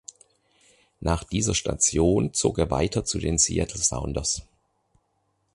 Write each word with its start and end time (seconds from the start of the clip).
Nach 0.99 1.23
dieser 1.23 1.53
Station 1.53 2.33
zog 2.33 2.57
er 2.57 2.71
weiter 2.71 3.05
zu 3.05 3.19
den 3.19 3.37
Seattle 3.37 3.77
Sounders. 3.79 4.41